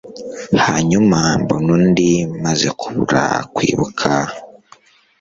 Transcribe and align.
hanyuma 0.65 1.19
mbona 1.41 1.69
undi 1.77 2.09
maze 2.43 2.67
kubura 2.79 3.23
kwibuka 3.55 4.09